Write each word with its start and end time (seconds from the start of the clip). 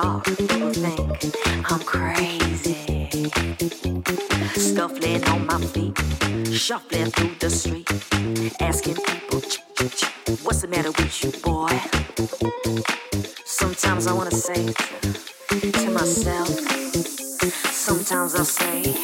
People 0.00 0.72
think 0.72 1.70
I'm 1.70 1.80
crazy. 1.80 3.10
Scuffling 4.54 5.22
on 5.24 5.46
my 5.46 5.60
feet, 5.60 5.94
shuffling 6.50 7.10
through 7.10 7.34
the 7.38 7.50
street, 7.50 7.86
asking 8.60 8.94
people, 8.94 9.40
what's 10.42 10.62
the 10.62 10.68
matter 10.68 10.90
with 10.90 11.22
you, 11.22 11.32
boy? 11.42 11.78
Sometimes 13.44 14.06
I 14.06 14.14
wanna 14.14 14.30
say 14.30 14.72
to 15.52 15.90
myself, 15.90 16.48
sometimes 17.70 18.34
I 18.36 18.44
say, 18.44 18.99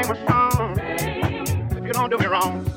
If 0.00 1.84
you 1.84 1.92
don't 1.92 2.10
do 2.10 2.18
me 2.18 2.26
wrong. 2.26 2.67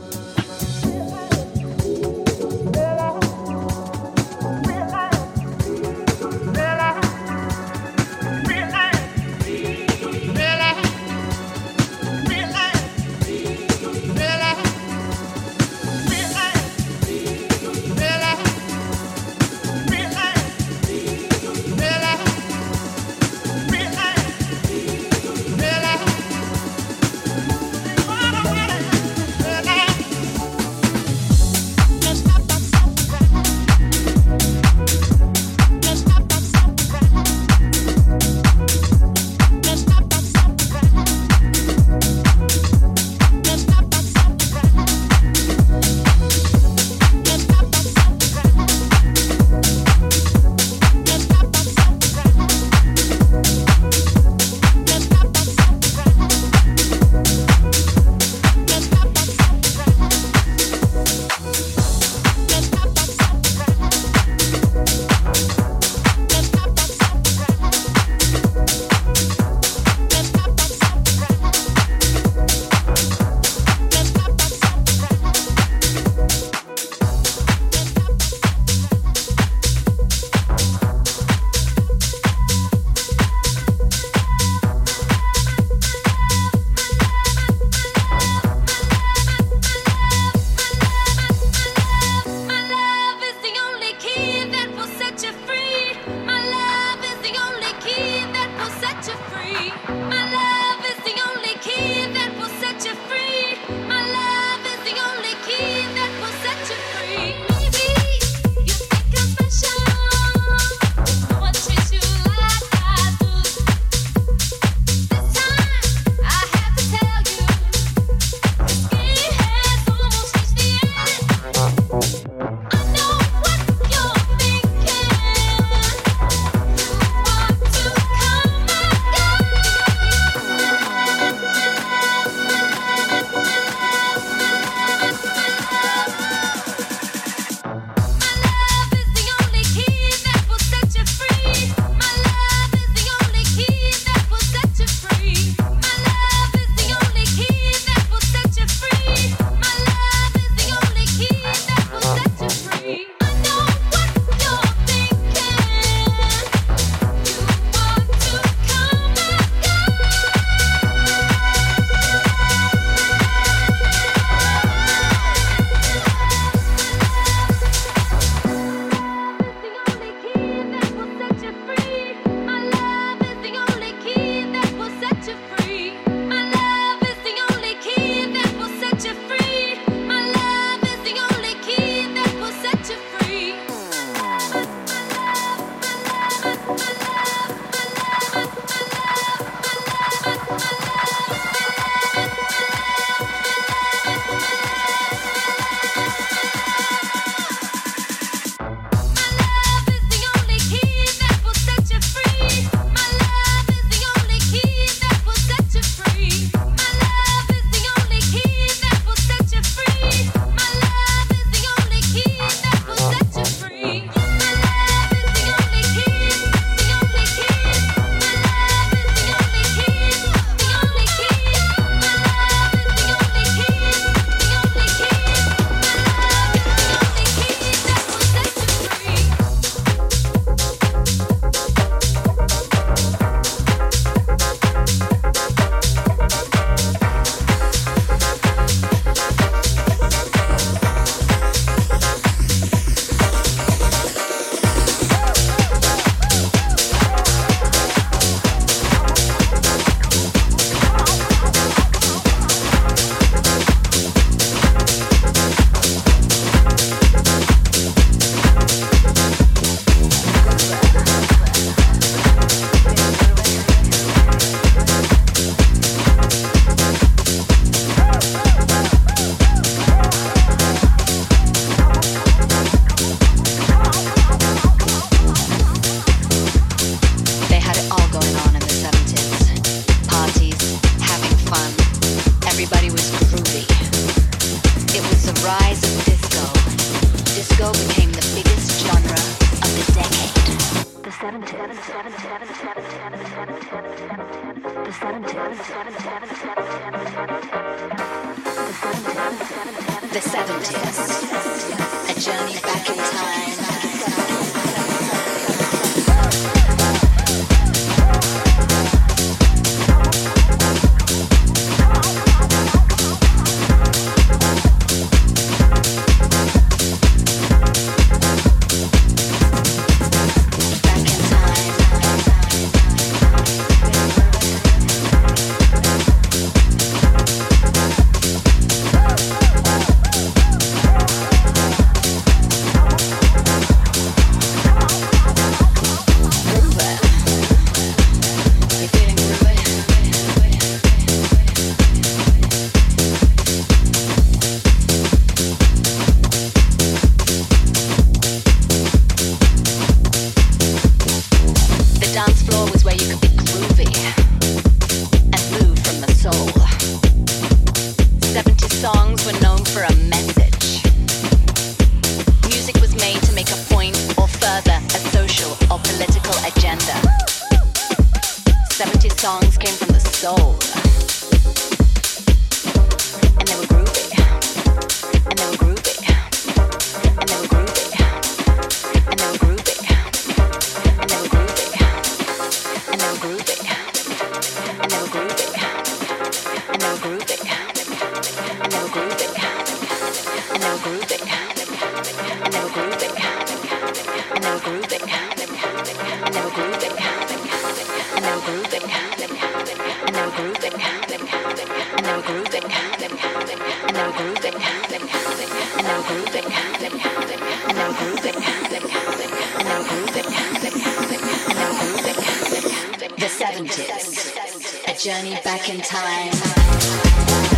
Scientist. 413.68 414.88
A 414.88 414.94
journey 414.96 415.40
back 415.44 415.70
in 415.70 415.82
time. 415.82 417.51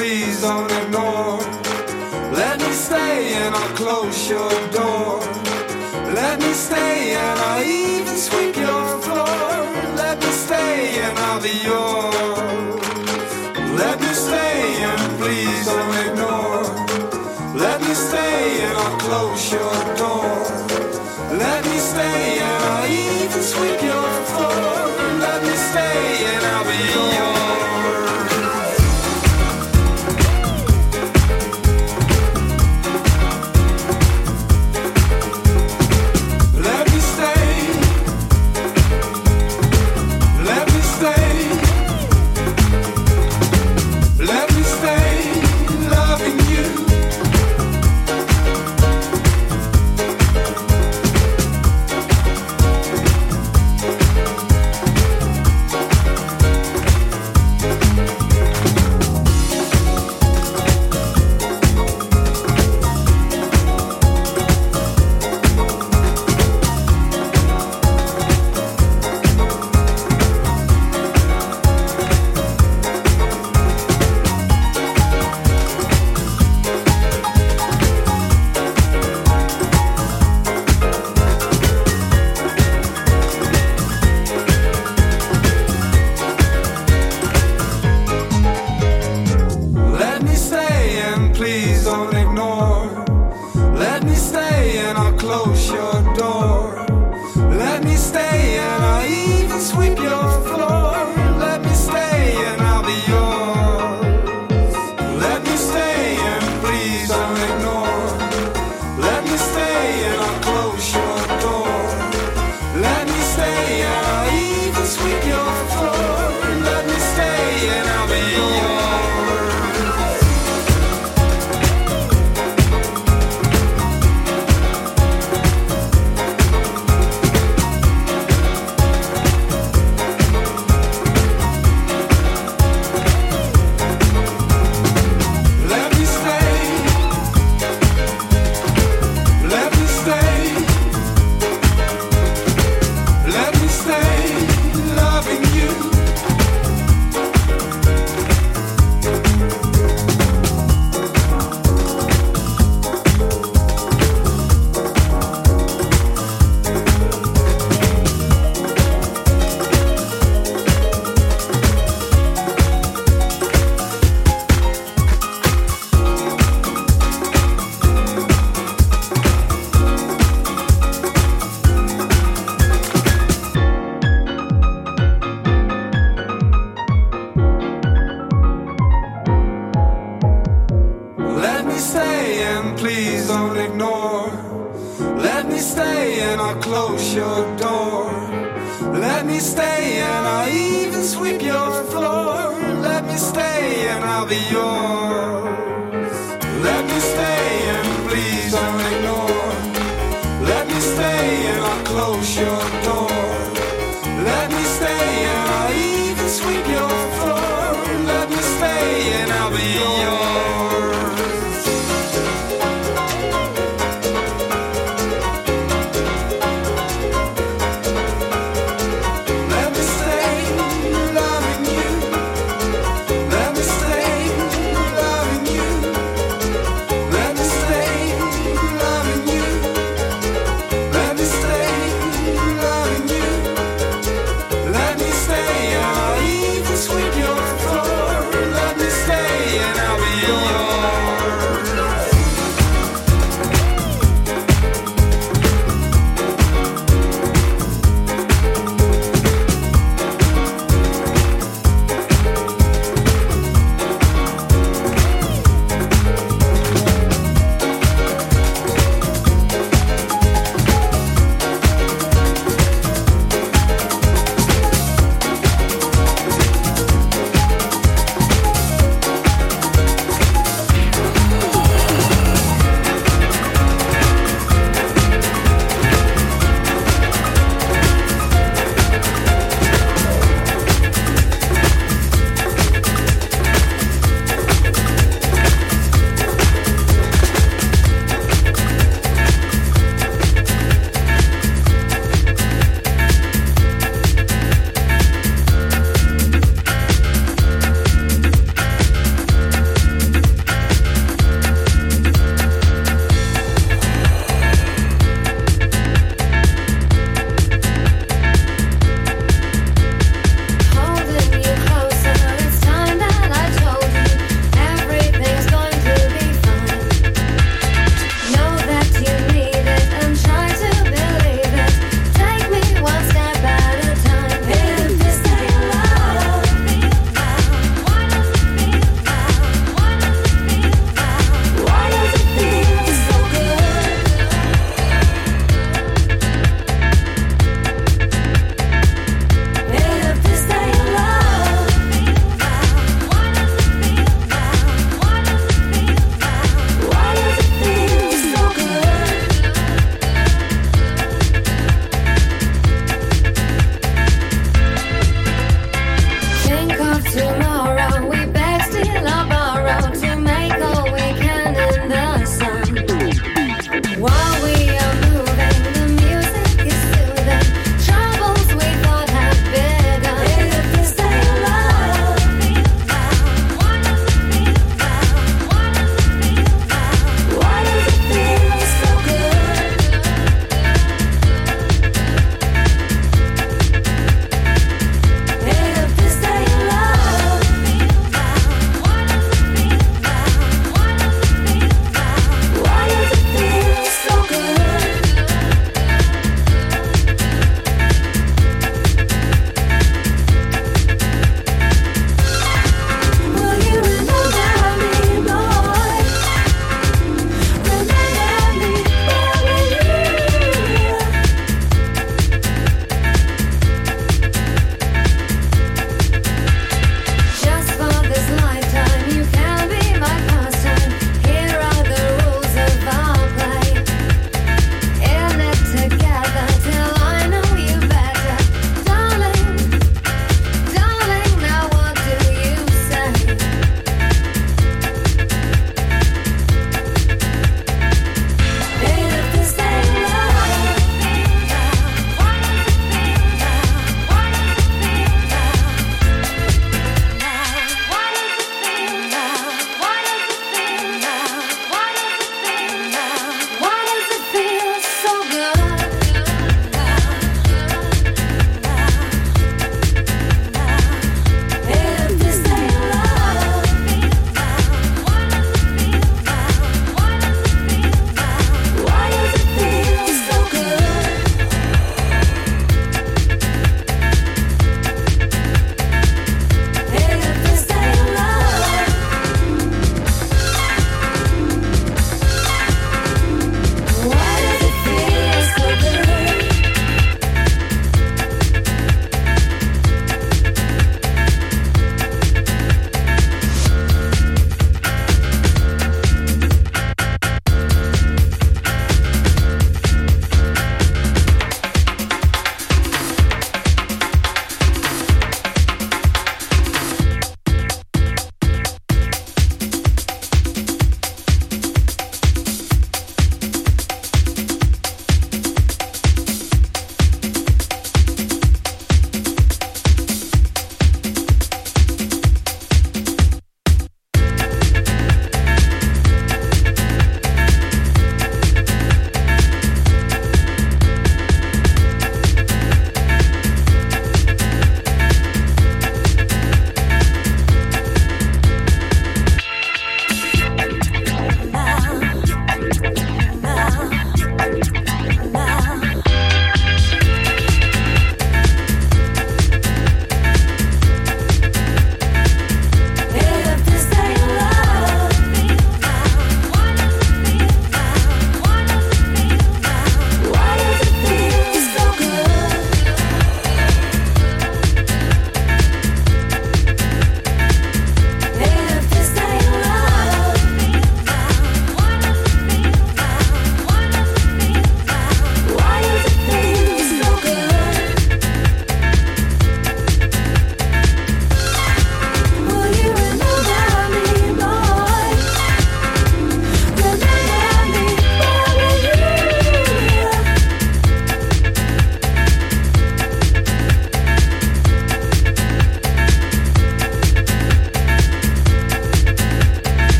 please 0.00 0.40
don't 0.40 0.72
ignore. 0.82 1.38
Let 2.32 2.58
me 2.58 2.72
stay 2.72 3.34
and 3.34 3.54
I'll 3.54 3.76
close 3.76 4.30
your 4.30 4.50
door. 4.72 5.20
Let 6.14 6.40
me 6.40 6.52
stay 6.54 7.12
and 7.12 7.38
I'll 7.38 7.62
even 7.62 8.16
sweep. 8.16 8.49